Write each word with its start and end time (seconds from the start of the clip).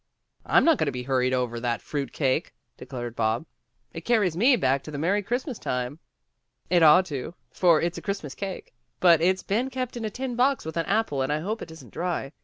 "I'm 0.47 0.65
not 0.65 0.79
going 0.79 0.87
to 0.87 0.91
be 0.91 1.03
hurried 1.03 1.31
over 1.31 1.59
that 1.59 1.79
fruit 1.79 2.11
cake," 2.11 2.55
declared 2.75 3.15
Bob. 3.15 3.45
"It 3.93 4.01
carries 4.01 4.35
me 4.35 4.55
back 4.55 4.81
to 4.81 4.89
the 4.89 4.97
merry 4.97 5.21
Christmas 5.21 5.59
time." 5.59 5.99
"It 6.71 6.81
ought 6.81 7.05
to, 7.05 7.35
for 7.51 7.79
it's 7.79 7.99
a 7.99 8.01
Christmas 8.01 8.33
cake, 8.33 8.73
but 8.99 9.21
it's 9.21 9.43
been 9.43 9.69
kept 9.69 9.95
in 9.95 10.03
a 10.03 10.09
tin 10.09 10.35
box 10.35 10.65
with 10.65 10.75
an 10.75 10.87
apple 10.87 11.21
and 11.21 11.31
I 11.31 11.41
hope 11.41 11.61
it 11.61 11.69
isn't 11.69 11.93
dry. 11.93 12.31